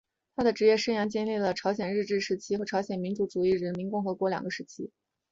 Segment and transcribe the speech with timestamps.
[0.35, 4.89] 他的职业生涯历经了朝鲜日治时期和朝鲜民主主义人民共和国两个时期。